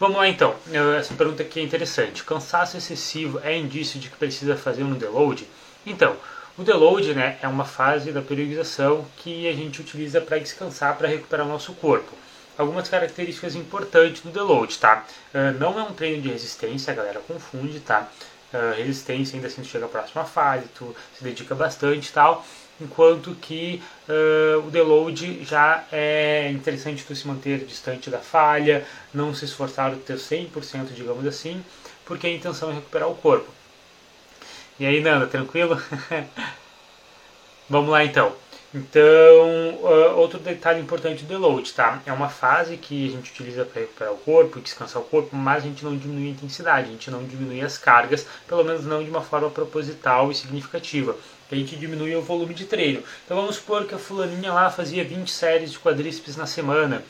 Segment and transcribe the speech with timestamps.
[0.00, 0.54] Vamos lá então,
[0.98, 2.24] essa pergunta aqui é interessante.
[2.24, 5.46] Cansaço excessivo é indício de que precisa fazer um deload?
[5.84, 6.16] Então,
[6.56, 11.06] o deload né, é uma fase da periodização que a gente utiliza para descansar, para
[11.06, 12.12] recuperar o nosso corpo.
[12.56, 15.04] Algumas características importantes do deload, tá?
[15.34, 18.08] Uh, não é um treino de resistência, a galera confunde, tá?
[18.54, 22.42] Uh, resistência ainda assim tu chega à próxima fase, tu se dedica bastante e tal
[22.80, 29.34] enquanto que uh, o deload já é interessante tu se manter distante da falha, não
[29.34, 31.62] se esforçar o teu 100%, digamos assim,
[32.04, 33.48] porque a intenção é recuperar o corpo.
[34.78, 35.80] E aí, Nanda, tranquilo?
[37.68, 38.32] Vamos lá então.
[38.72, 39.02] Então,
[39.82, 42.00] uh, outro detalhe importante do deload, tá?
[42.06, 45.64] É uma fase que a gente utiliza para recuperar o corpo, descansar o corpo, mas
[45.64, 49.02] a gente não diminui a intensidade, a gente não diminui as cargas, pelo menos não
[49.02, 51.16] de uma forma proposital e significativa
[51.50, 53.02] que a gente diminui o volume de treino.
[53.24, 57.02] Então vamos supor que a fulaninha lá fazia 20 séries de quadríceps na semana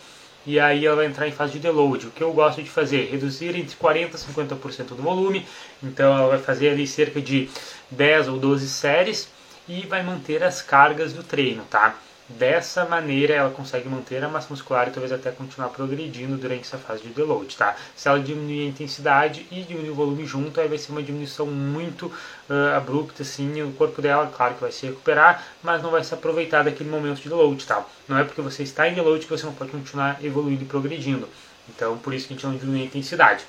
[0.46, 2.06] e aí ela vai entrar em fase de deload.
[2.06, 3.10] O que eu gosto de fazer?
[3.10, 5.46] Reduzir entre 40% e 50% do volume.
[5.82, 7.50] Então ela vai fazer ali cerca de
[7.90, 9.28] 10 ou 12 séries
[9.68, 11.98] e vai manter as cargas do treino, tá?
[12.38, 16.78] Dessa maneira ela consegue manter a massa muscular e talvez até continuar progredindo durante essa
[16.78, 17.74] fase de deload, tá?
[17.96, 21.46] Se ela diminuir a intensidade e diminuir o volume junto, aí vai ser uma diminuição
[21.46, 26.04] muito uh, abrupta, assim, o corpo dela, claro que vai se recuperar, mas não vai
[26.04, 27.84] se aproveitar daquele momento de deload, tá?
[28.06, 31.28] Não é porque você está em deload que você não pode continuar evoluindo e progredindo.
[31.68, 33.44] Então, por isso que a gente não diminui a intensidade.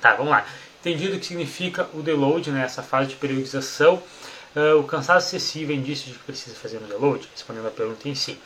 [0.00, 0.44] Tá, vamos lá.
[0.80, 4.02] Entendido o que significa o deload, né, essa fase de periodização,
[4.58, 7.28] Uh, o cansaço excessivo é indício de que precisa fazer um deload?
[7.32, 8.40] Respondendo a pergunta em si.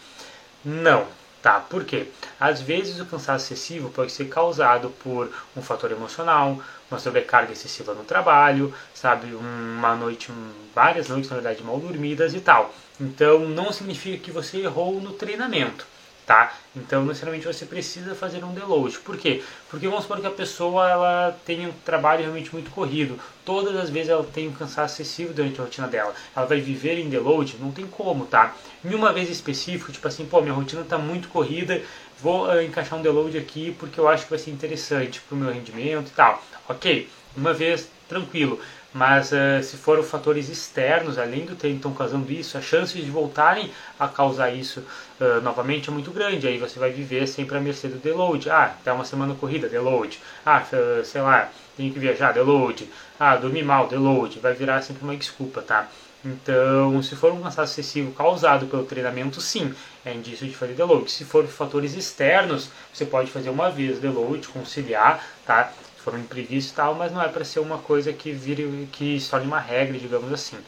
[0.63, 1.07] Não.
[1.41, 2.07] Tá, por quê?
[2.39, 6.61] Às vezes o cansaço excessivo pode ser causado por um fator emocional,
[6.91, 10.31] uma sobrecarga excessiva no trabalho, sabe, uma noite,
[10.75, 12.73] várias noites na verdade mal dormidas e tal.
[13.01, 15.87] Então não significa que você errou no treinamento
[16.33, 16.55] tá?
[16.75, 18.99] Então, necessariamente você precisa fazer um deload.
[19.01, 19.43] Por quê?
[19.69, 23.19] Porque vamos supor que a pessoa ela tem um trabalho realmente muito corrido.
[23.45, 26.15] Todas as vezes ela tem um cansaço excessivo durante a rotina dela.
[26.35, 27.59] Ela vai viver em deload?
[27.61, 28.55] Não tem como, tá?
[28.83, 31.83] Em uma vez específica, tipo assim, pô, minha rotina está muito corrida,
[32.19, 35.39] vou uh, encaixar um deload aqui porque eu acho que vai ser interessante para o
[35.39, 36.43] meu rendimento e tal.
[36.67, 38.59] Ok, uma vez, tranquilo.
[38.93, 43.11] Mas uh, se foram fatores externos, além do treino estão causando isso, as chances de
[43.11, 44.81] voltarem a causar isso
[45.21, 46.47] uh, novamente é muito grande.
[46.47, 48.51] Aí você vai viver sempre à mercê do deload.
[48.51, 50.21] Ah, tá uma semana corrida, deload.
[50.45, 52.89] Ah, uh, sei lá, tenho que viajar, deload.
[53.19, 54.39] Ah, dormi mal, deload.
[54.41, 55.89] Vai virar sempre uma desculpa, tá?
[56.25, 59.75] Então, se for um cansaço excessivo causado pelo treinamento, sim,
[60.05, 61.11] é indício de fazer deload.
[61.11, 65.73] Se for fatores externos, você pode fazer uma vez deload, conciliar, tá?
[66.03, 69.35] Foram imprevistos e tal, mas não é para ser uma coisa que vire, que se
[69.37, 70.59] uma regra, digamos assim.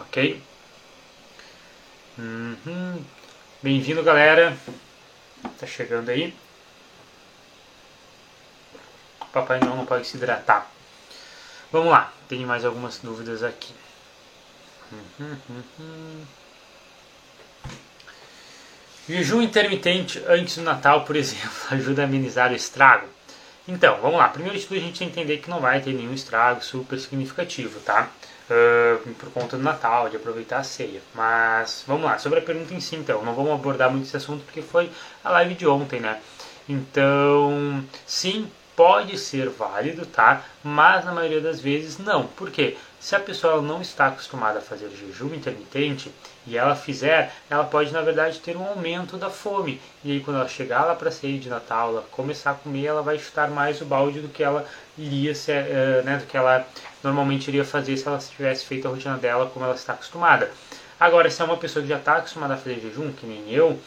[0.00, 0.40] Ok?
[2.16, 3.04] Uhum.
[3.62, 4.56] Bem-vindo, galera.
[5.58, 6.34] Tá chegando aí.
[9.32, 10.70] Papai não, não pode se hidratar.
[11.72, 13.74] Vamos lá, tem mais algumas dúvidas aqui.
[14.92, 16.24] Uhum, uhum.
[19.08, 23.08] Jejum intermitente antes do Natal, por exemplo, ajuda a amenizar o estrago?
[23.68, 24.28] Então, vamos lá.
[24.28, 26.98] Primeiro de tudo, a gente tem que entender que não vai ter nenhum estrago super
[26.98, 28.08] significativo, tá?
[28.50, 31.00] Uh, por conta do Natal, de aproveitar a ceia.
[31.14, 32.18] Mas, vamos lá.
[32.18, 33.22] Sobre a pergunta em si, então.
[33.22, 34.90] Não vamos abordar muito esse assunto porque foi
[35.22, 36.20] a live de ontem, né?
[36.68, 40.42] Então, sim, pode ser válido, tá?
[40.64, 42.26] Mas na maioria das vezes não.
[42.26, 42.76] Por quê?
[43.00, 46.12] Se a pessoa não está acostumada a fazer jejum intermitente
[46.46, 49.80] e ela fizer, ela pode na verdade ter um aumento da fome.
[50.04, 53.00] E aí quando ela chegar lá para ceia de Natal, ela começar a comer, ela
[53.00, 54.66] vai chutar mais o balde do que ela
[54.98, 56.66] iria ser, uh, né, do que ela
[57.02, 60.50] normalmente iria fazer se ela tivesse feito a rotina dela como ela está acostumada.
[61.00, 63.80] Agora, se é uma pessoa que já está acostumada a fazer jejum, que nem eu,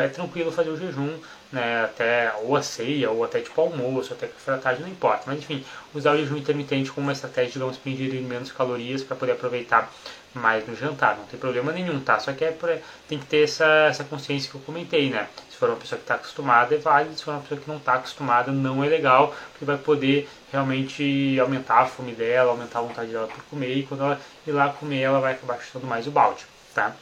[0.00, 1.18] é tranquilo fazer o jejum
[1.52, 5.24] né, até ou a ceia, ou até tipo almoço, até café da tarde, não importa.
[5.26, 5.64] Mas enfim,
[5.94, 9.90] usar o jejum intermitente como uma estratégia, digamos, para ingerir menos calorias para poder aproveitar
[10.34, 12.18] mais no jantar, não tem problema nenhum, tá?
[12.20, 15.28] Só que é pra, tem que ter essa, essa consciência que eu comentei, né?
[15.50, 17.78] Se for uma pessoa que está acostumada, é válido, se for uma pessoa que não
[17.78, 22.82] está acostumada, não é legal, porque vai poder realmente aumentar a fome dela, aumentar a
[22.82, 26.06] vontade dela por comer, e quando ela ir lá comer, ela vai acabar chutando mais
[26.06, 26.44] o balde,
[26.74, 26.94] tá?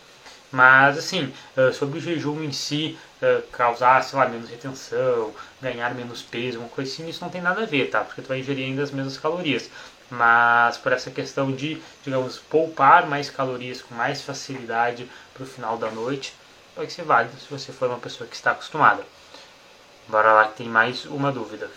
[0.55, 1.35] Mas, assim,
[1.73, 2.97] sobre o jejum em si,
[3.51, 7.65] causar, sei lá, menos retenção, ganhar menos peso, uma coisa assim, isso não tem nada
[7.65, 8.05] a ver, tá?
[8.05, 9.69] Porque tu vai ingerir ainda as mesmas calorias.
[10.09, 15.77] Mas por essa questão de, digamos, poupar mais calorias com mais facilidade para o final
[15.77, 16.33] da noite,
[16.73, 19.05] pode ser válido se você for uma pessoa que está acostumada.
[20.07, 21.69] Bora lá que tem mais uma dúvida.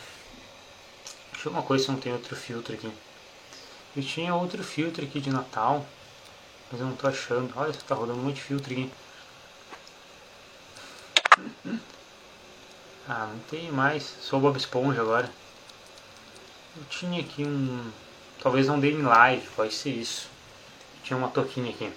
[1.31, 2.91] Deixa eu ver uma coisa se não tem outro filtro aqui.
[3.95, 5.83] Eu tinha outro filtro aqui de Natal.
[6.71, 7.53] Mas eu não tô achando.
[7.55, 8.89] Olha, tá rodando um monte de.
[13.07, 14.03] Ah, não tem mais.
[14.21, 15.31] Sou Bob Esponja agora.
[16.75, 17.91] Eu tinha aqui um.
[18.41, 20.29] Talvez não dei em live, pode ser isso.
[21.03, 21.91] Tinha uma toquinha aqui.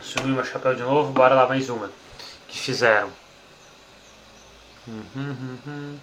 [0.00, 1.90] Subiu meu chapéu de novo, bora lá mais uma.
[2.48, 3.10] Que fizeram.
[4.86, 5.58] Uhum, uhum.
[5.66, 5.98] uhum.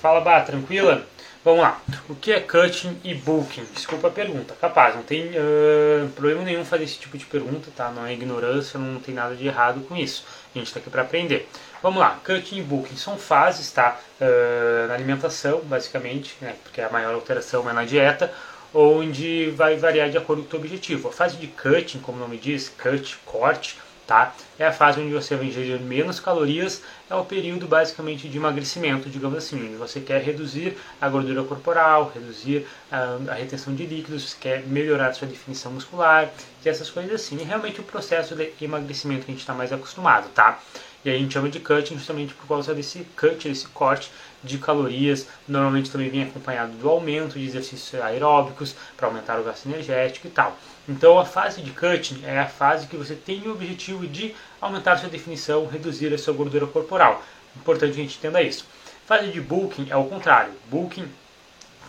[0.00, 1.06] Fala, Bah, tranquila?
[1.44, 1.80] Vamos lá.
[2.08, 3.64] O que é cutting e booking?
[3.74, 4.54] Desculpa a pergunta.
[4.60, 7.90] Capaz, não tem uh, problema nenhum fazer esse tipo de pergunta, tá?
[7.90, 10.24] Não é ignorância, não tem nada de errado com isso.
[10.54, 11.48] A gente está aqui para aprender.
[11.82, 12.20] Vamos lá.
[12.24, 13.98] Cutting e booking são fases, tá?
[14.20, 16.54] Uh, na alimentação, basicamente, né?
[16.62, 18.32] Porque a maior alteração é na dieta,
[18.72, 21.08] onde vai variar de acordo com o teu objetivo.
[21.08, 24.34] A fase de cutting, como o nome diz, cut, corte, tá?
[24.58, 29.08] É a fase onde você vai ingerir menos calorias, é o período basicamente de emagrecimento,
[29.08, 29.76] digamos assim.
[29.78, 35.12] Você quer reduzir a gordura corporal, reduzir a, a retenção de líquidos, quer melhorar a
[35.12, 36.30] sua definição muscular,
[36.64, 37.38] e essas coisas assim.
[37.40, 40.60] E realmente o processo de emagrecimento que a gente está mais acostumado, tá?
[41.04, 44.10] E a gente chama de cutting justamente por causa desse cut, desse corte
[44.42, 45.26] de calorias.
[45.46, 50.30] Normalmente também vem acompanhado do aumento de exercícios aeróbicos para aumentar o gasto energético e
[50.30, 50.56] tal.
[50.88, 54.98] Então a fase de cutting é a fase que você tem o objetivo de aumentar
[54.98, 57.22] sua definição, reduzir a sua gordura corporal.
[57.56, 58.66] Importante que a gente entenda isso.
[59.06, 60.52] Fase de bulking é o contrário.
[60.70, 61.08] Bulking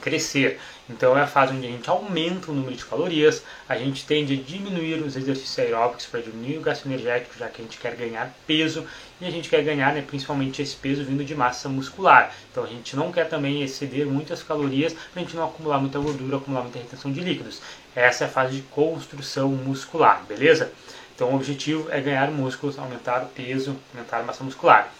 [0.01, 0.59] crescer.
[0.89, 4.33] Então é a fase onde a gente aumenta o número de calorias, a gente tende
[4.33, 7.95] a diminuir os exercícios aeróbicos para diminuir o gasto energético, já que a gente quer
[7.95, 8.85] ganhar peso
[9.21, 12.35] e a gente quer ganhar né, principalmente esse peso vindo de massa muscular.
[12.51, 15.99] Então a gente não quer também exceder muitas calorias para a gente não acumular muita
[15.99, 17.61] gordura, acumular muita retenção de líquidos.
[17.95, 20.71] Essa é a fase de construção muscular, beleza?
[21.15, 24.91] Então o objetivo é ganhar músculos, aumentar o peso, aumentar a massa muscular.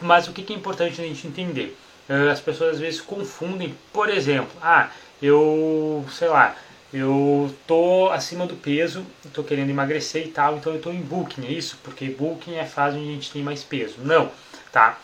[0.00, 1.76] Mas o que é importante a gente entender?
[2.08, 4.90] Eh, as pessoas às vezes confundem, por exemplo, ah,
[5.22, 6.56] eu, sei lá,
[6.92, 11.46] eu tô acima do peso, tô querendo emagrecer e tal, então eu tô em booking,
[11.46, 11.78] é isso?
[11.82, 13.96] Porque booking é a fase onde a gente tem mais peso.
[14.00, 14.30] Não,
[14.70, 14.98] tá?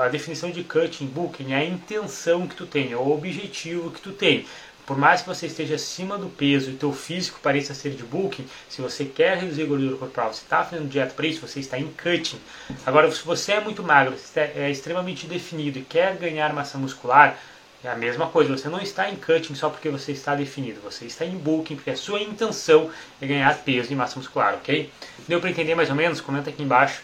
[0.00, 4.00] A definição de cutting, booking é a intenção que tu tem, é o objetivo que
[4.00, 4.44] tu tem.
[4.84, 8.44] Por mais que você esteja acima do peso e teu físico pareça ser de bulking,
[8.68, 11.86] se você quer reduzir gordura corporal, você está fazendo dieta para isso, você está em
[12.02, 12.40] cutting.
[12.84, 17.38] Agora, se você é muito magro, você é extremamente definido e quer ganhar massa muscular,
[17.84, 21.04] é a mesma coisa, você não está em cutting só porque você está definido, você
[21.04, 22.90] está em bulking porque a sua intenção
[23.20, 24.90] é ganhar peso e massa muscular, ok?
[25.26, 26.20] Deu para entender mais ou menos?
[26.20, 27.02] Comenta aqui embaixo,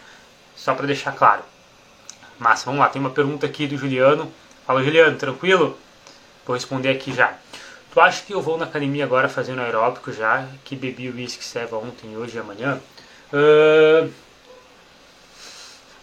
[0.54, 1.42] só para deixar claro.
[2.38, 4.32] Massa, vamos lá, tem uma pergunta aqui do Juliano.
[4.64, 5.76] Fala Juliano, tranquilo?
[6.46, 7.36] Vou responder aqui já.
[7.92, 11.44] Tu acha que eu vou na academia agora fazendo aeróbico já, que bebi o whisky
[11.44, 12.80] ceva ontem, hoje e amanhã?
[13.32, 14.12] Uh...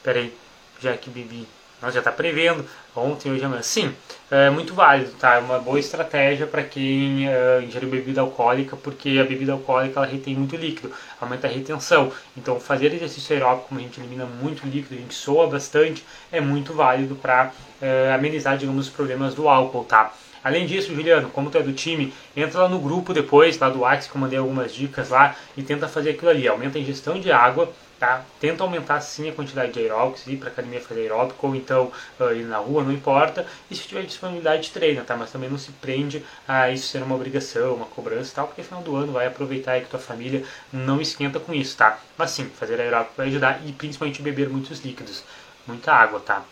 [0.03, 0.33] Peraí,
[0.81, 1.47] já que bebi.
[1.85, 2.65] Nós já está prevendo
[2.95, 3.61] ontem, hoje amanhã.
[3.61, 3.93] Sim,
[4.31, 5.35] é muito válido, tá?
[5.35, 10.33] É uma boa estratégia para quem uh, bebida alcoólica, porque a bebida alcoólica ela retém
[10.33, 10.91] muito líquido,
[11.21, 12.11] aumenta a retenção.
[12.35, 16.41] Então, fazer exercício aeróbico, como a gente elimina muito líquido, a gente soa bastante, é
[16.41, 20.11] muito válido para uh, amenizar, digamos, os problemas do álcool, tá?
[20.43, 23.81] Além disso, Juliano, como tu é do time, entra lá no grupo depois, lá do
[23.81, 26.47] WhatsApp, que eu mandei algumas dicas lá, e tenta fazer aquilo ali.
[26.47, 28.23] Aumenta a ingestão de água, tá?
[28.39, 32.33] Tenta aumentar sim a quantidade de aeróbicos, ir para academia fazer aeróbico, ou então uh,
[32.33, 33.45] ir na rua, não importa.
[33.69, 35.15] E se tiver disponibilidade, treina, tá?
[35.15, 38.63] Mas também não se prende a isso ser uma obrigação, uma cobrança e tal, porque
[38.63, 41.99] final do ano vai aproveitar aí que tua família não esquenta com isso, tá?
[42.17, 45.23] Mas sim, fazer aeróbico vai ajudar e principalmente beber muitos líquidos,
[45.67, 46.43] muita água, tá?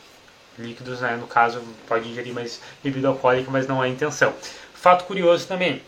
[0.57, 1.15] líquidos, né?
[1.15, 4.33] no caso pode ingerir mais bebida alcoólica, mas não é a intenção.
[4.73, 5.81] Fato curioso também,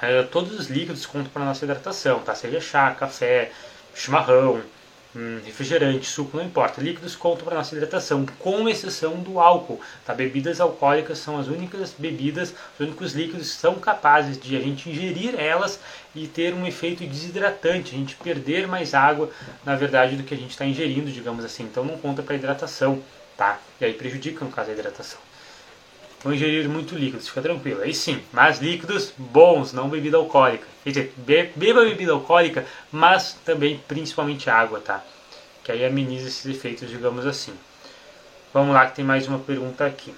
[0.00, 2.34] é, todos os líquidos contam para nossa hidratação, tá?
[2.34, 3.52] seja chá, café,
[3.94, 4.62] chimarrão,
[5.14, 6.80] hum, refrigerante, suco, não importa.
[6.80, 9.80] Líquidos contam para nossa hidratação, com exceção do álcool.
[10.04, 10.14] Tá?
[10.14, 14.90] Bebidas alcoólicas são as únicas bebidas, os únicos líquidos que são capazes de a gente
[14.90, 15.80] ingerir elas
[16.14, 19.30] e ter um efeito desidratante, a gente perder mais água,
[19.64, 21.64] na verdade, do que a gente está ingerindo, digamos assim.
[21.64, 23.02] Então não conta para hidratação
[23.40, 23.58] tá?
[23.80, 25.18] E aí prejudica, no caso, a hidratação.
[26.22, 27.80] Vão ingerir muito líquido, fica tranquilo.
[27.80, 30.66] Aí sim, mas líquidos bons, não bebida alcoólica.
[30.84, 35.02] Quer dizer, beba bebida alcoólica, mas também principalmente água, tá?
[35.64, 37.54] Que aí ameniza esses efeitos, digamos assim.
[38.52, 40.14] Vamos lá, que tem mais uma pergunta aqui.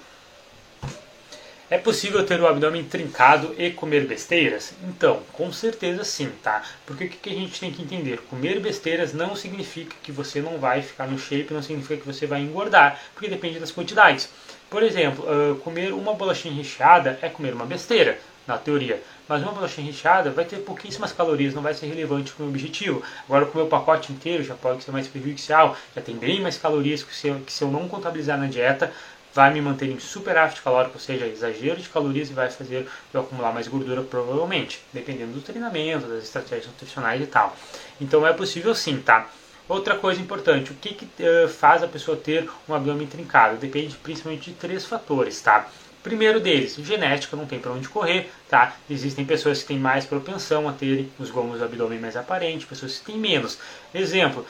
[1.69, 4.73] É possível ter o abdômen trincado e comer besteiras?
[4.83, 6.61] Então, com certeza sim, tá?
[6.85, 8.19] Porque o que a gente tem que entender?
[8.29, 12.27] Comer besteiras não significa que você não vai ficar no shape, não significa que você
[12.27, 14.29] vai engordar, porque depende das quantidades.
[14.73, 19.03] Por exemplo, uh, comer uma bolachinha recheada é comer uma besteira, na teoria.
[19.29, 23.03] Mas uma bolachinha recheada vai ter pouquíssimas calorias, não vai ser relevante com o objetivo.
[23.29, 27.03] Agora, comer o pacote inteiro já pode ser mais prejudicial, já tem bem mais calorias
[27.03, 28.91] que se eu, que se eu não contabilizar na dieta,
[29.31, 33.21] vai me manter em superávit calórico, ou seja, exagero de calorias e vai fazer eu
[33.21, 37.55] acumular mais gordura provavelmente, dependendo do treinamento, das estratégias nutricionais e tal.
[38.01, 39.29] Então é possível sim, tá?
[39.67, 43.57] Outra coisa importante, o que, que uh, faz a pessoa ter um abdômen trincado?
[43.57, 45.69] Depende principalmente de três fatores, tá?
[46.03, 48.75] Primeiro deles, genética, não tem para onde correr, tá?
[48.89, 52.99] Existem pessoas que têm mais propensão a terem os gomos do abdômen mais aparentes, pessoas
[52.99, 53.57] que têm menos.
[53.95, 54.45] Exemplo,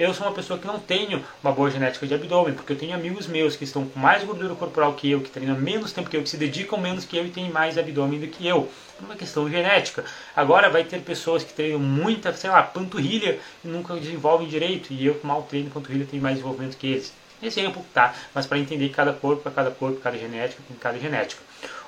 [0.00, 2.94] eu sou uma pessoa que não tenho uma boa genética de abdômen, porque eu tenho
[2.94, 6.16] amigos meus que estão com mais gordura corporal que eu, que treinam menos tempo que
[6.16, 8.66] eu, que se dedicam menos que eu e têm mais abdômen do que eu.
[8.98, 10.02] É uma questão genética.
[10.34, 15.04] Agora vai ter pessoas que treinam muita, sei lá, panturrilha e nunca desenvolvem direito, e
[15.04, 17.12] eu que mal treino panturrilha tenho mais desenvolvimento que eles.
[17.42, 18.14] Exemplo, tá?
[18.34, 21.42] Mas para entender cada corpo, cada corpo, cada genética, cada genética.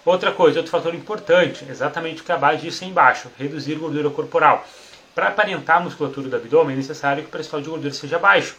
[0.05, 4.67] Outra coisa, outro fator importante, exatamente o que a base disse embaixo, reduzir gordura corporal.
[5.15, 8.57] Para aparentar a musculatura do abdômen, é necessário que o percentual de gordura seja baixo.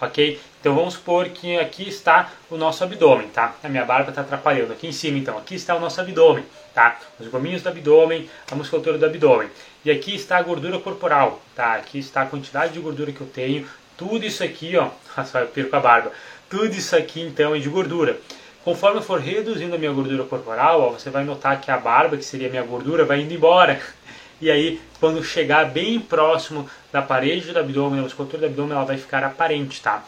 [0.00, 0.40] Ok?
[0.60, 3.54] Então vamos supor que aqui está o nosso abdômen, tá?
[3.62, 4.72] A minha barba está atrapalhando.
[4.72, 6.98] Aqui em cima, então, aqui está o nosso abdômen, tá?
[7.18, 9.48] Os gominhos do abdômen, a musculatura do abdômen.
[9.84, 11.74] E aqui está a gordura corporal, tá?
[11.74, 13.66] Aqui está a quantidade de gordura que eu tenho
[14.00, 14.88] tudo isso aqui, ó,
[15.38, 16.10] eu perco a barba.
[16.48, 18.18] Tudo isso aqui então é de gordura.
[18.64, 22.16] Conforme eu for reduzindo a minha gordura corporal, ó, você vai notar que a barba,
[22.16, 23.78] que seria a minha gordura, vai indo embora.
[24.42, 28.86] E aí, quando chegar bem próximo da parede do abdômen, da musculatura do abdômen, ela
[28.86, 30.02] vai ficar aparente, tá?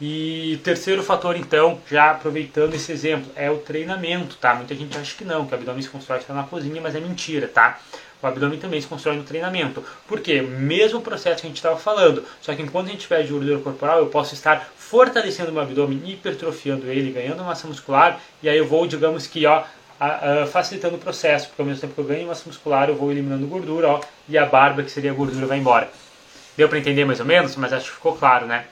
[0.00, 4.54] E terceiro fator, então, já aproveitando esse exemplo, é o treinamento, tá?
[4.54, 7.00] Muita gente acha que não, que o abdômen se constrói só na cozinha, mas é
[7.00, 7.78] mentira, tá?
[8.22, 9.82] O abdômen também se constrói no treinamento.
[10.06, 10.42] Por quê?
[10.42, 12.24] Mesmo processo que a gente estava falando.
[12.42, 15.62] Só que enquanto a gente tiver de gordura corporal, eu posso estar fortalecendo o meu
[15.62, 19.64] abdômen, hipertrofiando ele, ganhando massa muscular, e aí eu vou, digamos que, ó,
[20.52, 23.46] facilitando o processo, porque ao mesmo tempo que eu ganho massa muscular, eu vou eliminando
[23.46, 25.88] gordura, ó, e a barba, que seria a gordura, vai embora.
[26.54, 27.56] Deu para entender mais ou menos?
[27.56, 28.66] Mas acho que ficou claro, né?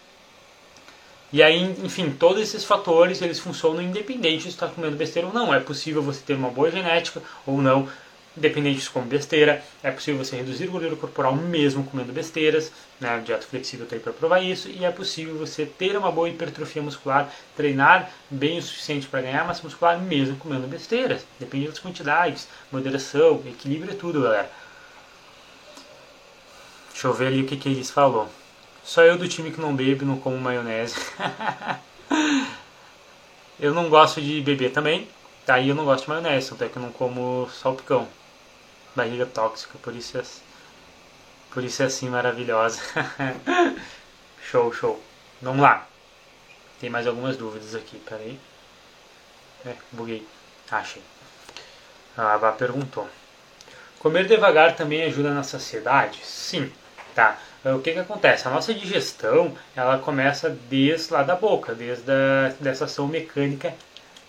[1.35, 5.53] E aí, enfim, todos esses fatores, eles funcionam independente de estar comendo besteira ou não.
[5.53, 7.89] É possível você ter uma boa genética ou não,
[8.37, 13.17] independente se come besteira, é possível você reduzir gordura corporal mesmo comendo besteiras, né?
[13.17, 16.81] A dieta flexível tem para provar isso, e é possível você ter uma boa hipertrofia
[16.81, 21.27] muscular, treinar bem o suficiente para ganhar massa muscular mesmo comendo besteiras.
[21.41, 24.49] Depende das quantidades, moderação, equilíbrio é tudo, galera.
[26.93, 28.31] Deixa eu ver ali o que, que eles falou.
[28.85, 30.97] Só eu do time que não bebe, não como maionese.
[33.59, 35.09] eu não gosto de beber também,
[35.47, 38.09] Daí eu não gosto de maionese, até que eu não como salpicão
[38.97, 40.23] barriga tóxica, por isso é,
[41.51, 42.81] por isso é assim maravilhosa.
[44.43, 45.03] show, show.
[45.43, 45.87] Vamos lá.
[46.81, 48.41] Tem mais algumas dúvidas aqui, peraí.
[49.67, 50.27] É, buguei.
[50.71, 51.03] Achei.
[52.17, 53.09] A Abá perguntou.
[53.99, 56.25] Comer devagar também ajuda na saciedade?
[56.25, 56.73] Sim,
[57.15, 57.39] tá.
[57.65, 58.47] O que que acontece?
[58.47, 63.75] A nossa digestão, ela começa desde lá da boca, desde a, dessa ação mecânica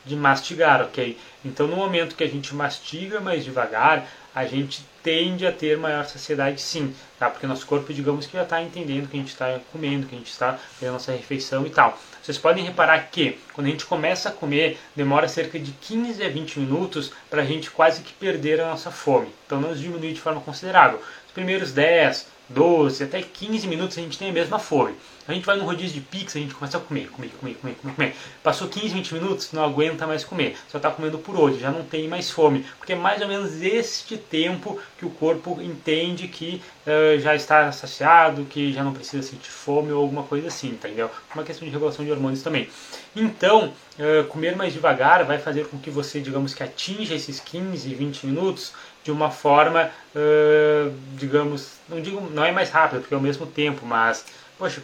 [0.05, 1.17] de mastigar, ok?
[1.43, 6.05] Então, no momento que a gente mastiga mais devagar, a gente tende a ter maior
[6.05, 7.29] saciedade sim, tá?
[7.29, 10.17] Porque nosso corpo, digamos que já está entendendo que a gente está comendo, que a
[10.17, 11.97] gente está a nossa refeição e tal.
[12.23, 16.29] Vocês podem reparar que quando a gente começa a comer, demora cerca de 15 a
[16.29, 19.27] 20 minutos para a gente quase que perder a nossa fome.
[19.45, 21.01] Então não diminuir de forma considerável.
[21.27, 24.95] Os primeiros 10, 12, até 15 minutos a gente tem a mesma fome.
[25.27, 27.75] A gente vai no rodízio de pizza, a gente começa a comer, comer, comer, comer,
[27.75, 28.15] comer, comer.
[28.43, 30.55] Passou 15, 20 minutos, não aguenta mais comer.
[30.67, 32.63] Só está comendo por hoje, já não tem mais fome.
[32.77, 37.71] Porque é mais ou menos este tempo que o corpo entende que uh, já está
[37.71, 41.09] saciado, que já não precisa sentir fome ou alguma coisa assim, entendeu?
[41.33, 42.69] Uma questão de regulação de hormônios também.
[43.15, 47.95] Então, uh, comer mais devagar vai fazer com que você, digamos que atinja esses 15,
[47.95, 48.73] 20 minutos
[49.05, 53.45] de uma forma, uh, digamos, não digo, não é mais rápido, porque é o mesmo
[53.45, 54.25] tempo, mas,
[54.57, 54.81] poxa,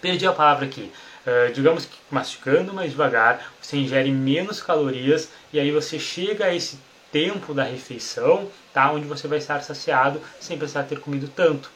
[0.00, 0.90] perdi a palavra aqui.
[1.26, 6.54] Uh, digamos que mastigando mais devagar, você ingere menos calorias e aí você chega a
[6.54, 6.78] esse
[7.12, 8.90] tempo da refeição, tá?
[8.90, 11.70] Onde você vai estar saciado sem precisar ter comido tanto.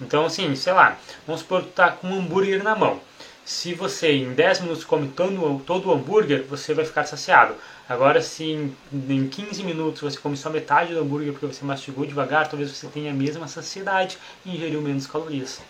[0.00, 3.00] Então, assim, sei lá, vamos supor que tá com um hambúrguer na mão.
[3.48, 7.54] Se você em 10 minutos come todo, todo o hambúrguer, você vai ficar saciado.
[7.88, 12.04] Agora, se em, em 15 minutos você come só metade do hambúrguer porque você mastigou
[12.04, 15.62] devagar, talvez você tenha a mesma saciedade e ingeriu menos calorias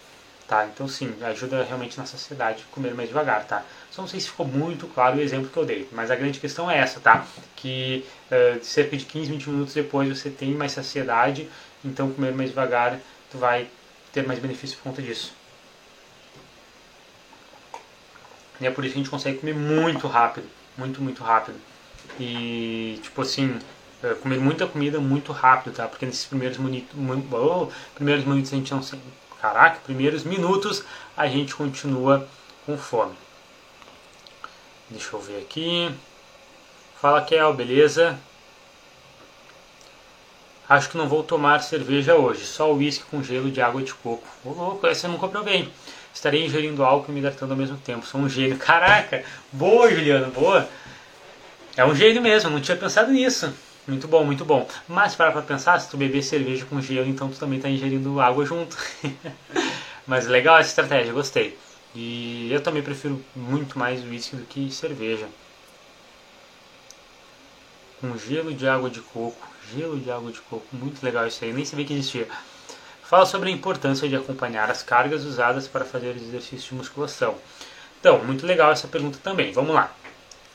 [0.48, 0.66] tá?
[0.66, 3.62] Então sim, ajuda realmente na saciedade comer mais devagar, tá?
[3.92, 6.40] Só não sei se ficou muito claro o exemplo que eu dei, mas a grande
[6.40, 7.26] questão é essa, tá?
[7.54, 11.46] Que uh, cerca de 15, 20 minutos depois você tem mais saciedade,
[11.84, 12.98] então comer mais devagar
[13.30, 13.68] tu vai
[14.10, 15.37] ter mais benefício por conta disso.
[18.60, 21.58] E é por isso a gente consegue comer muito rápido, muito, muito rápido.
[22.18, 23.58] E, tipo assim,
[24.02, 25.86] uh, comer muita comida muito rápido, tá?
[25.86, 26.94] Porque nesses primeiros, minutos,
[27.32, 28.82] oh, primeiros minutos a gente não
[29.40, 30.82] Caraca, primeiros minutos
[31.16, 32.28] a gente continua
[32.66, 33.14] com fome.
[34.90, 35.94] Deixa eu ver aqui.
[37.00, 38.18] Fala, Kel, beleza?
[40.68, 44.26] Acho que não vou tomar cerveja hoje, só uísque com gelo de água de coco.
[44.44, 45.72] Ô louco, essa eu nunca provei.
[46.18, 48.04] Estarei ingerindo álcool e me hidratando ao mesmo tempo.
[48.04, 48.58] Sou um gênio.
[48.58, 49.22] Caraca!
[49.52, 50.68] Boa, Juliano, boa!
[51.76, 53.54] É um gênio mesmo, não tinha pensado nisso.
[53.86, 54.68] Muito bom, muito bom.
[54.88, 58.20] Mas para pra pensar, se tu beber cerveja com gelo, então tu também está ingerindo
[58.20, 58.76] água junto.
[60.08, 61.56] Mas legal essa estratégia, gostei.
[61.94, 65.28] E eu também prefiro muito mais uísque do que cerveja.
[68.00, 69.48] Com gelo de água de coco.
[69.72, 72.26] Gelo de água de coco, muito legal isso aí, nem sabia que existia.
[73.08, 77.36] Fala sobre a importância de acompanhar as cargas usadas para fazer exercícios de musculação.
[77.98, 79.50] Então, muito legal essa pergunta também.
[79.50, 79.96] Vamos lá.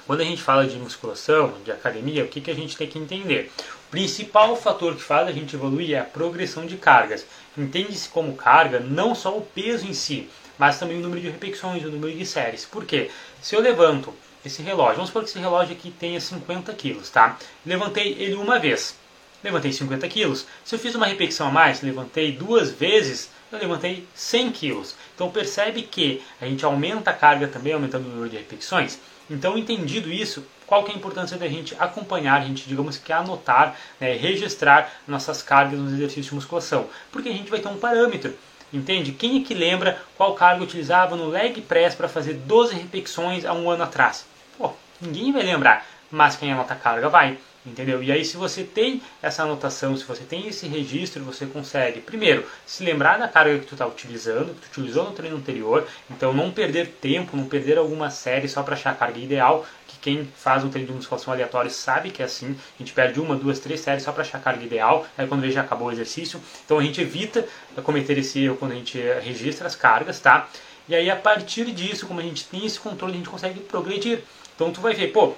[0.05, 2.99] Quando a gente fala de musculação, de academia, o que, que a gente tem que
[2.99, 3.51] entender?
[3.87, 7.25] O principal fator que faz a gente evoluir é a progressão de cargas.
[7.57, 11.83] Entende-se como carga não só o peso em si, mas também o número de repetições,
[11.83, 12.65] o número de séries.
[12.65, 13.09] Por quê?
[13.41, 14.13] Se eu levanto
[14.45, 17.35] esse relógio, vamos supor que esse relógio aqui tenha 50 quilos, tá?
[17.65, 18.95] Levantei ele uma vez,
[19.43, 20.45] levantei 50 quilos.
[20.63, 24.95] Se eu fiz uma repetição a mais, levantei duas vezes, eu levantei 100 quilos.
[25.13, 28.99] Então percebe que a gente aumenta a carga também, aumentando o número de repetições.
[29.29, 33.13] Então, entendido isso, qual que é a importância da gente acompanhar, a gente, digamos que
[33.13, 36.87] anotar, né, registrar nossas cargas nos exercícios de musculação?
[37.11, 38.33] Porque a gente vai ter um parâmetro.
[38.71, 39.11] Entende?
[39.11, 43.53] Quem é que lembra qual carga utilizava no leg press para fazer 12 repetições há
[43.53, 44.25] um ano atrás?
[44.57, 47.37] Pô, ninguém vai lembrar, mas quem anota a carga vai.
[47.65, 48.03] Entendeu?
[48.03, 52.45] E aí, se você tem essa anotação, se você tem esse registro, você consegue, primeiro,
[52.65, 56.33] se lembrar da carga que tu está utilizando, que tu utilizou no treino anterior, então
[56.33, 60.27] não perder tempo, não perder alguma série só para achar a carga ideal, que quem
[60.35, 63.59] faz um treino de musculação aleatório sabe que é assim, a gente perde uma, duas,
[63.59, 66.41] três séries só para achar a carga ideal, aí quando vê já acabou o exercício,
[66.65, 67.47] então a gente evita
[67.81, 70.49] cometer esse erro quando a gente registra as cargas, tá?
[70.87, 74.21] E aí, a partir disso, como a gente tem esse controle, a gente consegue progredir.
[74.53, 75.33] Então, tu vai ver, pô,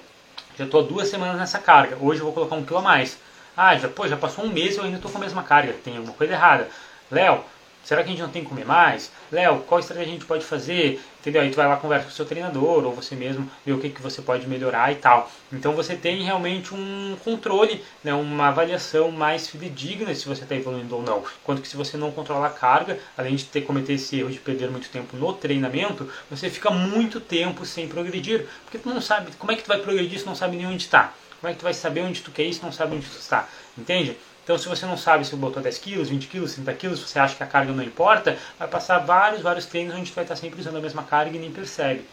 [0.58, 1.98] já estou duas semanas nessa carga.
[2.00, 3.18] Hoje eu vou colocar um quilo a mais.
[3.56, 5.74] Ah, já, pô, já passou um mês e eu ainda estou com a mesma carga.
[5.84, 6.70] Tem alguma coisa errada.
[7.12, 7.44] Léo,
[7.86, 9.12] será que a gente não tem que comer mais?
[9.32, 11.00] Léo, qual estratégia a gente pode fazer?
[11.22, 11.42] Entendeu?
[11.42, 13.90] Aí tu vai lá conversa com o seu treinador ou você mesmo vê o que,
[13.90, 15.32] que você pode melhorar e tal.
[15.52, 20.96] Então você tem realmente um controle, né, uma avaliação mais fidedigna se você está evoluindo
[20.96, 21.24] ou não.
[21.42, 24.40] Enquanto que se você não controla a carga, além de ter cometer esse erro de
[24.40, 28.46] perder muito tempo no treinamento, você fica muito tempo sem progredir.
[28.64, 30.84] Porque tu não sabe, como é que tu vai progredir se não sabe nem onde
[30.84, 31.14] está?
[31.40, 33.18] Como é que tu vai saber onde tu quer ir se não sabe onde tu
[33.20, 33.48] está?
[33.78, 34.18] Entende?
[34.46, 37.36] Então, se você não sabe se botou 10 quilos, 20 quilos, 30 quilos, você acha
[37.36, 40.62] que a carga não importa, vai passar vários, vários treinos onde você vai estar sempre
[40.62, 42.06] usando a mesma carga e nem percebe,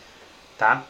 [0.56, 0.82] tá?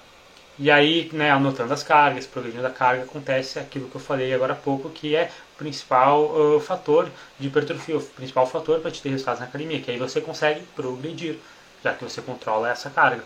[0.56, 4.52] E aí, né, anotando as cargas, progredindo a carga, acontece aquilo que eu falei agora
[4.52, 9.02] há pouco, que é o principal uh, fator de hipertrofia, o principal fator para te
[9.02, 11.40] ter resultados na academia, que aí você consegue progredir,
[11.82, 13.24] já que você controla essa carga.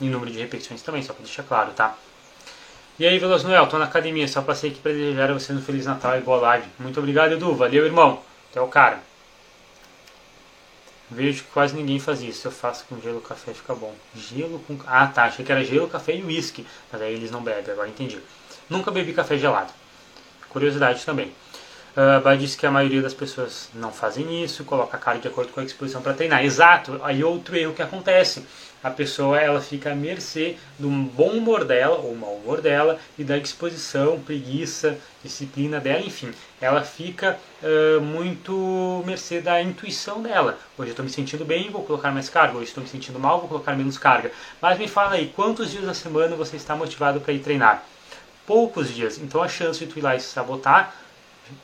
[0.00, 1.96] E número de repetições também, só para deixar claro, tá?
[2.98, 5.60] E aí, Veloz Noel, tô na academia, só passei aqui para desejar a você um
[5.60, 6.66] Feliz Natal e boa live.
[6.78, 7.54] Muito obrigado, Edu.
[7.54, 8.22] Valeu, irmão.
[8.50, 9.00] Até o cara.
[11.10, 12.48] Vejo que quase ninguém faz isso.
[12.48, 13.94] Eu faço com gelo café, fica bom.
[14.14, 14.78] Gelo com.
[14.86, 15.24] Ah, tá.
[15.24, 16.66] Achei que era gelo, café e uísque.
[16.90, 18.18] Mas aí eles não bebem, agora entendi.
[18.70, 19.74] Nunca bebi café gelado.
[20.48, 21.30] Curiosidade também.
[21.96, 25.50] Uh, disse que a maioria das pessoas não fazem isso, coloca a cara de acordo
[25.52, 26.44] com a exposição para treinar.
[26.44, 27.00] Exato.
[27.02, 28.44] Aí outro erro que acontece
[28.86, 33.24] a pessoa ela fica à mercê do bom humor dela ou mau humor dela e
[33.24, 36.30] da disposição, preguiça, disciplina dela, enfim,
[36.60, 40.56] ela fica uh, muito mercê da intuição dela.
[40.78, 42.56] Hoje eu estou me sentindo bem, vou colocar mais carga.
[42.56, 44.30] Hoje estou me sentindo mal, vou colocar menos carga.
[44.62, 47.82] Mas me fala aí, quantos dias da semana você está motivado para ir treinar?
[48.46, 49.18] Poucos dias.
[49.18, 50.94] Então a chance de tu ir lá e se sabotar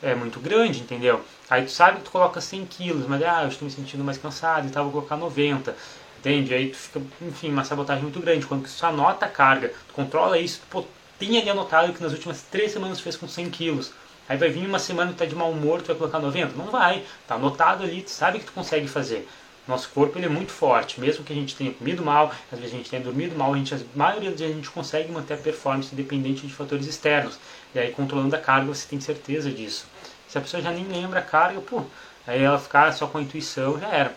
[0.03, 1.21] é muito grande, entendeu?
[1.49, 4.19] Aí tu sabe que tu coloca 100 quilos, mas ah, eu estou me sentindo mais
[4.19, 5.75] cansado e tal, vou colocar 90.
[6.19, 6.55] Entende?
[6.55, 8.47] Aí tu fica, enfim, uma sabotagem muito grande.
[8.47, 10.85] Quando tu anota a carga, tu controla isso, tu pô,
[11.19, 13.93] tem ali anotado que nas últimas três semanas tu fez com 100 quilos.
[14.29, 16.57] Aí vai vir uma semana que tu tá de mau humor, tu vai colocar 90?
[16.57, 17.05] Não vai.
[17.27, 19.29] Tá anotado ali, tu sabe que tu consegue fazer.
[19.67, 22.75] Nosso corpo ele é muito forte, mesmo que a gente tenha comido mal, às vezes
[22.75, 25.35] a gente tenha dormido mal, a, gente, a maioria das vezes a gente consegue manter
[25.35, 27.39] a performance independente de fatores externos.
[27.75, 29.87] E aí controlando a carga você tem certeza disso.
[30.29, 31.83] Se a pessoa já nem lembra a carga, pô,
[32.27, 34.15] aí ela ficar só com a intuição já era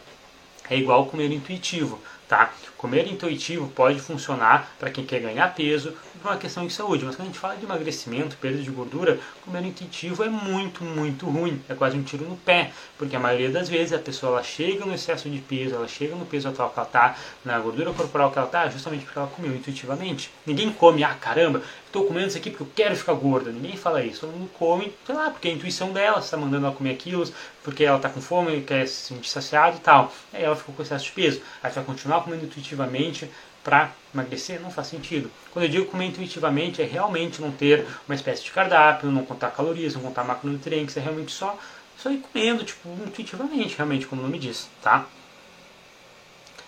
[0.70, 2.52] é igual comer intuitivo, tá?
[2.78, 5.96] Comer intuitivo pode funcionar para quem quer ganhar peso
[6.32, 9.64] uma questão de saúde, mas quando a gente fala de emagrecimento, perda de gordura, comer
[9.64, 13.70] intuitivo é muito, muito ruim, é quase um tiro no pé, porque a maioria das
[13.70, 16.80] vezes a pessoa ela chega no excesso de peso, ela chega no peso atual que
[16.80, 20.32] ela está, na gordura corporal que ela está, justamente porque ela comeu intuitivamente.
[20.46, 21.62] Ninguém come, ah caramba,
[21.96, 23.52] estou comendo isso aqui porque eu quero ficar gorda.
[23.52, 24.22] Ninguém fala isso.
[24.22, 27.26] Todo mundo come, sei lá, porque a intuição dela está mandando ela comer aquilo,
[27.64, 30.12] porque ela está com fome, quer se sentir saciada e tal.
[30.34, 31.42] Aí ela ficou com excesso de peso.
[31.64, 33.30] Aí vai continuar comendo intuitivamente
[33.66, 34.62] para emagrecer?
[34.62, 35.30] Não faz sentido.
[35.52, 39.50] Quando eu digo comer intuitivamente, é realmente não ter uma espécie de cardápio, não contar
[39.50, 41.58] calorias, não contar macronutrientes, é realmente só,
[41.98, 45.06] só ir comendo, tipo, intuitivamente, realmente, como o nome diz, tá?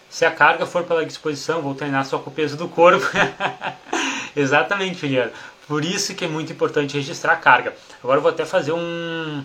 [0.10, 3.06] Se a carga for pela disposição, vou treinar só com o peso do corpo.
[4.36, 5.32] Exatamente, Juliano.
[5.68, 7.76] Por isso que é muito importante registrar a carga.
[8.02, 9.44] Agora eu vou até fazer um,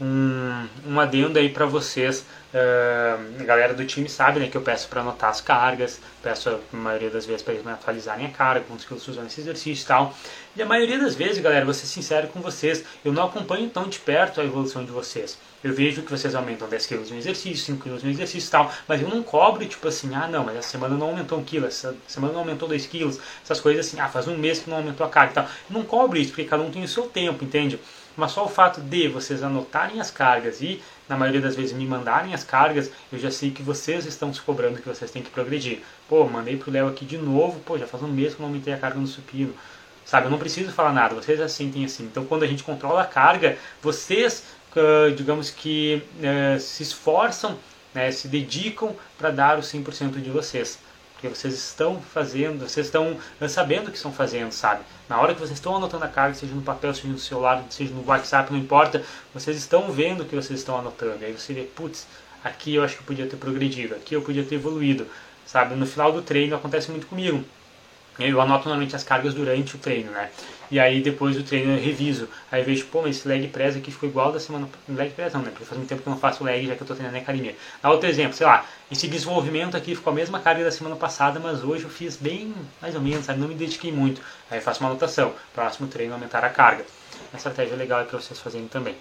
[0.00, 2.24] um, um adendo aí para vocês.
[2.52, 6.48] Uh, a galera do time sabe né, que eu peço para anotar as cargas, peço
[6.48, 9.84] a maioria das vezes para eles me atualizarem a carga, quantos quilos usam nesse exercício
[9.84, 10.14] e tal.
[10.56, 13.86] E a maioria das vezes, galera, vou ser sincero com vocês, eu não acompanho tão
[13.86, 15.38] de perto a evolução de vocês.
[15.62, 18.72] Eu vejo que vocês aumentam 10 quilos no exercício, 5 quilos no exercício e tal,
[18.86, 21.66] mas eu não cobro tipo assim, ah não, mas essa semana não aumentou 1 quilo,
[21.66, 24.78] essa semana não aumentou 2 quilos, essas coisas assim, ah, faz um mês que não
[24.78, 25.44] aumentou a carga e tal.
[25.44, 27.78] Eu não cobro isso, porque cada um tem o seu tempo, entende?
[28.18, 31.86] Mas só o fato de vocês anotarem as cargas e, na maioria das vezes, me
[31.86, 35.30] mandarem as cargas, eu já sei que vocês estão se cobrando que vocês têm que
[35.30, 35.82] progredir.
[36.08, 38.48] Pô, mandei pro Léo aqui de novo, pô, já faz um mês que eu não
[38.48, 39.54] aumentei a carga no supino.
[40.04, 42.02] Sabe, eu não preciso falar nada, vocês já sentem assim.
[42.04, 44.42] Então, quando a gente controla a carga, vocês
[45.16, 46.02] digamos que
[46.60, 47.56] se esforçam,
[47.94, 50.78] né, se dedicam para dar o 100% de vocês.
[51.18, 54.82] Porque vocês estão fazendo, vocês estão é, sabendo o que estão fazendo, sabe?
[55.08, 57.92] Na hora que vocês estão anotando a carga, seja no papel, seja no celular, seja
[57.92, 59.02] no WhatsApp, não importa,
[59.34, 61.24] vocês estão vendo o que vocês estão anotando.
[61.24, 62.06] Aí você vê, putz,
[62.44, 65.08] aqui eu acho que eu podia ter progredido, aqui eu podia ter evoluído,
[65.44, 65.74] sabe?
[65.74, 67.44] No final do treino acontece muito comigo.
[68.18, 70.30] Eu anoto normalmente as cargas durante o treino, né?
[70.70, 72.28] E aí depois do treino eu reviso.
[72.50, 74.68] Aí eu vejo, pô, mas esse leg press aqui ficou igual da semana.
[74.88, 75.50] Leg press não, né?
[75.50, 77.22] Porque faz muito tempo que eu não faço leg já que eu tô treinando na
[77.22, 77.56] academia.
[77.80, 81.38] Dá outro exemplo, sei lá, esse desenvolvimento aqui ficou a mesma carga da semana passada,
[81.38, 82.52] mas hoje eu fiz bem
[82.82, 83.38] mais ou menos, sabe?
[83.38, 84.20] Não me dediquei muito.
[84.50, 85.32] Aí eu faço uma anotação.
[85.54, 86.84] Próximo treino aumentar a carga.
[87.32, 88.96] Uma estratégia legal é para vocês fazerem também.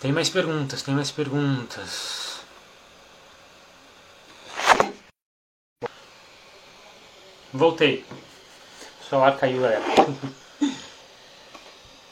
[0.00, 2.25] Tem mais perguntas, tem mais perguntas.
[7.56, 8.04] Voltei.
[9.00, 9.82] O celular caiu, galera.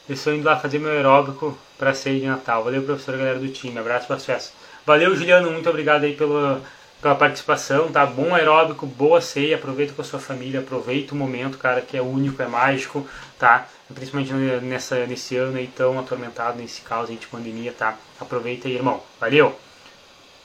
[0.07, 2.63] Eu estou indo lá fazer meu aeróbico para ceia de Natal.
[2.63, 3.77] Valeu, professor, galera do time.
[3.77, 4.53] Abraço para as festas.
[4.85, 5.51] Valeu, Juliano.
[5.51, 6.61] Muito obrigado aí pela,
[7.01, 8.05] pela participação, tá?
[8.05, 9.55] Bom aeróbico, boa ceia.
[9.55, 10.61] Aproveita com a sua família.
[10.61, 13.67] Aproveita o momento, cara, que é único, é mágico, tá?
[13.93, 17.95] Principalmente nessa, nesse ano aí tão atormentado, nesse caos aí de pandemia, tá?
[18.19, 19.01] Aproveita aí, irmão.
[19.19, 19.55] Valeu.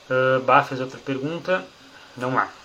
[0.09, 1.65] Uh, bah, fez outra pergunta.
[2.17, 2.60] Vamos lá.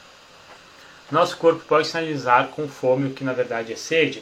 [1.10, 4.18] Nosso corpo pode sinalizar com fome o que na verdade é sede?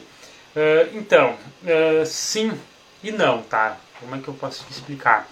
[0.55, 2.51] Uh, então, uh, sim
[3.03, 3.77] e não, tá?
[3.99, 5.27] Como é que eu posso te explicar?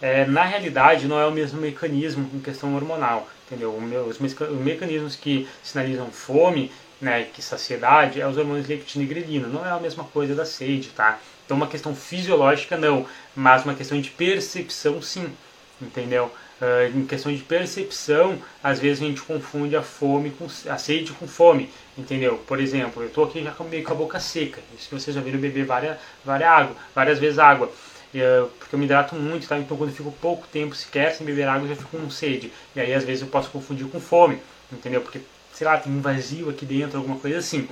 [0.00, 3.74] É, na realidade, não é o mesmo mecanismo em questão hormonal, entendeu?
[3.74, 9.48] Os, os mecanismos que sinalizam fome, né, que saciedade, é os hormônios leptina e grelina.
[9.48, 11.18] Não é a mesma coisa da sede, tá?
[11.44, 15.32] Então, uma questão fisiológica, não, mas uma questão de percepção, sim,
[15.80, 16.30] entendeu?
[16.60, 21.12] Uh, em questão de percepção, às vezes a gente confunde a fome com a sede
[21.12, 22.38] com fome, entendeu?
[22.46, 25.38] Por exemplo, eu estou aqui já meio com a boca seca, isso vocês já viram
[25.38, 29.58] beber várias, várias água, várias vezes água, uh, porque eu me hidrato muito, tá?
[29.58, 32.50] Então quando eu fico pouco tempo sequer sem beber água, eu já fico com sede,
[32.74, 34.38] e aí às vezes eu posso confundir com fome,
[34.72, 35.02] entendeu?
[35.02, 35.20] Porque,
[35.52, 37.68] sei lá, tem um vazio aqui dentro, alguma coisa assim.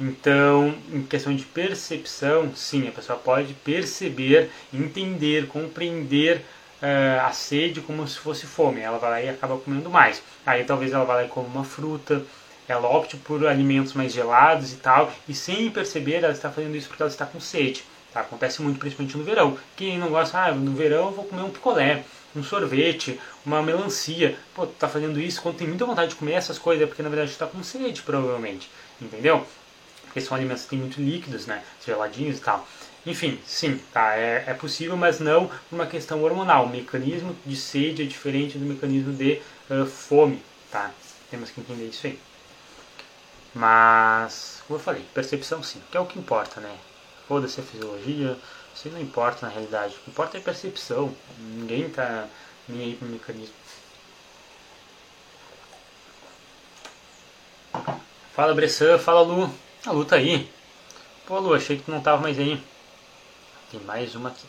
[0.00, 6.44] Então, em questão de percepção, sim, a pessoa pode perceber, entender, compreender
[6.84, 8.80] uh, a sede como se fosse fome.
[8.80, 10.22] Ela vai lá e acaba comendo mais.
[10.44, 12.22] Aí talvez ela vá lá e come uma fruta,
[12.68, 16.88] ela opte por alimentos mais gelados e tal, e sem perceber ela está fazendo isso
[16.88, 17.84] porque ela está com sede.
[18.12, 18.20] Tá?
[18.20, 19.58] Acontece muito, principalmente no verão.
[19.76, 22.04] Quem não gosta, ah, no verão eu vou comer um picolé,
[22.36, 24.36] um sorvete, uma melancia.
[24.54, 27.08] Pô, tá fazendo isso quando tem muita vontade de comer essas coisas, é porque na
[27.08, 28.70] verdade está com sede, provavelmente.
[29.00, 29.44] Entendeu?
[30.04, 31.62] Porque são alimentos que têm muito líquidos, né?
[31.84, 32.66] Geladinhos e tal.
[33.06, 36.64] Enfim, sim, tá, é, é possível, mas não uma questão hormonal.
[36.64, 40.90] O mecanismo de sede é diferente do mecanismo de uh, fome, tá?
[41.30, 42.18] Temos que entender isso aí.
[43.54, 46.74] Mas, como eu falei, percepção sim, que é o que importa, né?
[47.28, 48.38] Foda-se a fisiologia,
[48.74, 49.94] isso não importa na realidade.
[49.94, 51.14] O que importa é percepção.
[51.38, 52.26] Ninguém tá
[52.66, 53.54] nem aí pro mecanismo.
[58.34, 59.48] Fala Bressan, fala Lu.
[59.86, 60.50] A Lu tá aí.
[61.26, 62.60] Pô Lu, achei que tu não tava mais aí.
[63.74, 64.46] Tem mais uma aqui.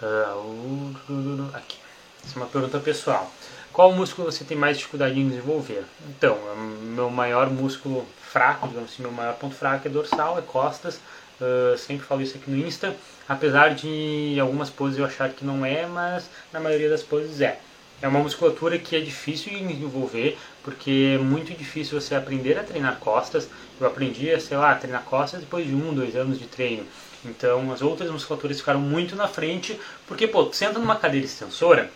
[0.00, 1.76] Uh, aqui.
[2.24, 3.28] Essa é uma pergunta pessoal.
[3.72, 5.84] Qual músculo você tem mais dificuldade em desenvolver?
[6.08, 10.42] Então, é meu maior músculo fraco, digamos assim, meu maior ponto fraco é dorsal, é
[10.42, 11.00] costas.
[11.40, 12.94] Uh, sempre falo isso aqui no Insta,
[13.28, 17.58] apesar de algumas poses eu achar que não é, mas na maioria das poses é.
[18.02, 22.64] É uma musculatura que é difícil de desenvolver, porque é muito difícil você aprender a
[22.64, 23.48] treinar costas.
[23.80, 26.84] Eu aprendi sei lá, a treinar costas depois de um, dois anos de treino.
[27.24, 31.92] Então as outras musculaturas ficaram muito na frente, porque, pô, senta numa cadeira extensora,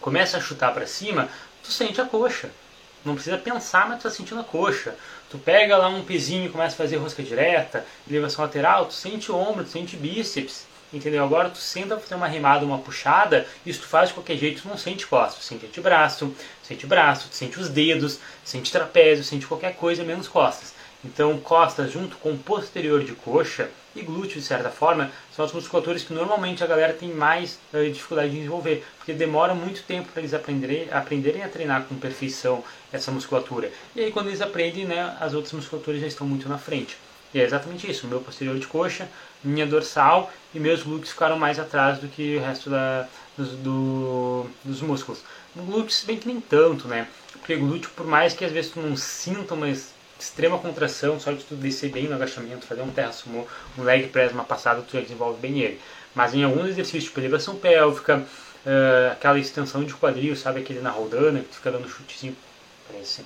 [0.00, 1.28] começa a chutar para cima,
[1.62, 2.48] tu sente a coxa.
[3.04, 4.96] Não precisa pensar, mas tu tá sentindo a coxa.
[5.28, 9.30] Tu pega lá um pezinho e começa a fazer rosca direta, elevação lateral, tu sente
[9.30, 10.64] ombro, tu sente bíceps.
[10.94, 11.24] Entendeu?
[11.24, 14.68] Agora tu senta fazer uma remada, uma puxada, isso tu faz de qualquer jeito, tu
[14.68, 15.44] não sente costas.
[15.44, 20.72] Sente antebraço, sente braço, sente os dedos, sente trapézio, sente qualquer coisa menos costas.
[21.04, 26.04] Então, costas junto com posterior de coxa e glúteo, de certa forma, são as musculaturas
[26.04, 30.22] que normalmente a galera tem mais uh, dificuldade de desenvolver, porque demora muito tempo para
[30.22, 33.70] eles aprenderem, aprenderem a treinar com perfeição essa musculatura.
[33.96, 36.96] E aí, quando eles aprendem, né, as outras musculaturas já estão muito na frente.
[37.34, 39.08] E é exatamente isso, meu posterior de coxa,
[39.42, 44.46] minha dorsal e meus glúteos ficaram mais atrás do que o resto da, dos, do,
[44.64, 45.20] dos músculos.
[45.56, 47.08] No glúteo, se bem que nem tanto, né?
[47.32, 51.42] Porque glúteo, por mais que às vezes tu não sinta uma extrema contração, só de
[51.42, 54.92] tu descer bem no agachamento, fazer um terra sumo, um leg press, uma passada, tu
[54.92, 55.80] já desenvolve bem ele.
[56.14, 58.18] Mas em alguns exercícios, tipo elevação pélvica,
[58.64, 62.36] uh, aquela extensão de quadril, sabe aquele na rodana, que tu fica dando chutezinho,
[62.88, 63.24] parece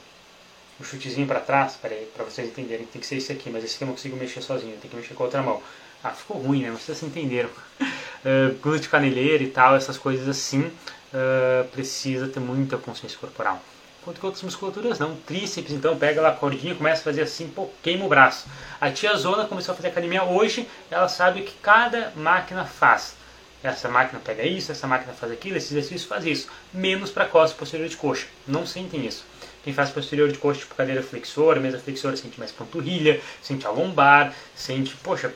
[0.80, 3.74] um chutezinho para trás, peraí, para vocês entenderem, tem que ser esse aqui, mas esse
[3.74, 5.62] aqui eu não consigo mexer sozinho, tem que mexer com a outra mão.
[6.02, 6.70] Ah, ficou ruim, né?
[6.70, 7.50] Vocês entenderam.
[8.18, 13.62] Uh, glúteo caneleiro e tal, essas coisas assim, uh, precisa ter muita consciência corporal
[14.08, 15.14] quanto que outras musculaturas não.
[15.14, 18.46] Tríceps, então, pega lá a cordinha, começa a fazer assim, pô, queima o braço.
[18.80, 23.16] A tia Zona começou a fazer academia hoje, ela sabe o que cada máquina faz.
[23.62, 26.48] Essa máquina pega isso, essa máquina faz aquilo, esse exercício faz isso.
[26.72, 28.26] Menos para costas posterior de coxa.
[28.46, 29.26] Não sentem isso.
[29.68, 33.70] Quem faz posterior de coxa, tipo cadeira flexora, mesa flexora, sente mais panturrilha, sente a
[33.70, 35.30] lombar, sente, poxa,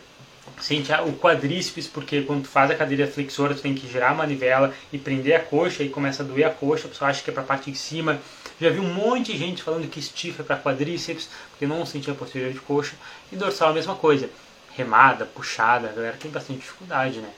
[0.58, 4.14] sente o quadríceps, porque quando tu faz a cadeira flexora, tu tem que girar a
[4.14, 7.28] manivela e prender a coxa e começa a doer a coxa, a pessoa acha que
[7.28, 8.18] é para a parte de cima.
[8.58, 12.14] Já vi um monte de gente falando que stiff é para quadríceps, porque não sentia
[12.14, 12.94] posterior de coxa.
[13.30, 14.30] E dorsal a mesma coisa.
[14.74, 17.28] Remada, puxada, a galera tem bastante dificuldade, né?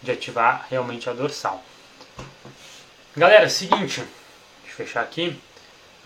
[0.00, 1.60] De ativar realmente a dorsal.
[3.16, 3.96] Galera, seguinte,
[4.62, 5.36] deixa eu fechar aqui.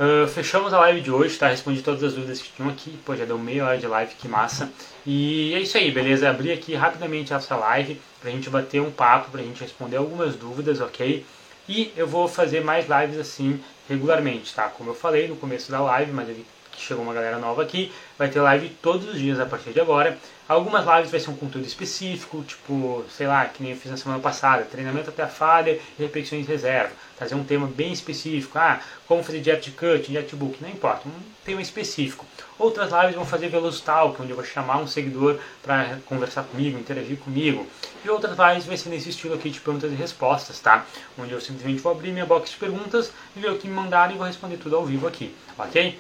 [0.01, 1.49] Uh, fechamos a live de hoje, tá?
[1.49, 2.99] Respondi todas as dúvidas que tinham aqui.
[3.05, 4.73] Pô, já deu meia hora de live, que massa.
[5.05, 6.31] E é isso aí, beleza?
[6.31, 10.81] Abri aqui rapidamente essa live pra gente bater um papo, pra gente responder algumas dúvidas,
[10.81, 11.23] ok?
[11.69, 13.61] E eu vou fazer mais lives assim
[13.91, 14.71] regularmente, tá?
[14.71, 16.37] Como eu falei no começo da live, mas eu
[16.81, 19.81] que chegou uma galera nova aqui, vai ter live todos os dias a partir de
[19.81, 20.19] agora.
[20.49, 23.97] Algumas lives vai ser um conteúdo específico, tipo, sei lá, que nem eu fiz na
[23.97, 26.91] semana passada, treinamento até a falha e repetições reserva.
[27.17, 31.13] Trazer um tema bem específico, ah, como fazer jet cut, jet book, não importa, um
[31.45, 32.27] tema específico.
[32.59, 37.17] Outras lives vão fazer Velocitalk, onde eu vou chamar um seguidor para conversar comigo, interagir
[37.19, 37.65] comigo.
[38.05, 40.85] E outras lives vai ser nesse estilo aqui de perguntas e respostas, tá?
[41.17, 44.19] Onde eu simplesmente vou abrir minha box de perguntas ver o que me mandaram e
[44.19, 45.97] vou responder tudo ao vivo aqui, ok?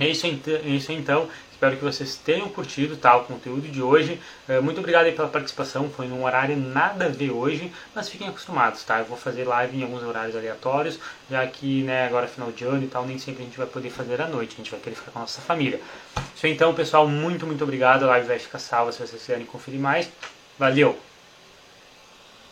[0.00, 1.28] É isso, é isso então.
[1.58, 4.20] Espero que vocês tenham curtido tá, o conteúdo de hoje.
[4.48, 5.90] É, muito obrigado pela participação.
[5.90, 9.00] Foi num horário nada a ver hoje, mas fiquem acostumados, tá?
[9.00, 12.62] Eu vou fazer live em alguns horários aleatórios, já que né, agora é final de
[12.62, 14.54] ano e tal, nem sempre a gente vai poder fazer à noite.
[14.54, 15.80] A gente vai querer ficar com a nossa família.
[16.36, 17.08] Isso então, pessoal.
[17.08, 18.04] Muito, muito obrigado.
[18.04, 20.08] A live vai ficar salva se vocês quiserem conferir mais.
[20.56, 21.07] Valeu!